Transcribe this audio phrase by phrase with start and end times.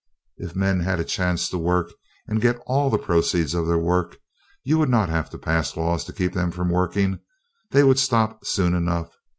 [0.37, 1.91] If men had a chance to work
[2.27, 4.17] and get all the proceeds of their work,
[4.63, 7.19] you would not have to pass laws to keep them from working.
[7.69, 9.11] They would stop soon enough.